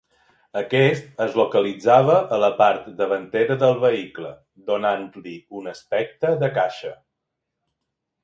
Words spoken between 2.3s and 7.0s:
a la part davantera del vehicle, donant-li un aspecte de caixa.